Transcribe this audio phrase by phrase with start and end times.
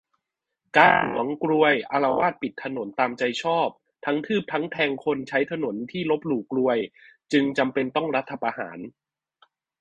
[0.77, 3.67] การ์ดหวงกรวยอาละวาดปิดถนนตามใจชอบ
[4.05, 6.77] ทั้งทืบทั้งแทงคนใช้ถนนที่ลบหลู่กรวย
[7.31, 8.79] จึงจำเป็นต้องรัฐประหาร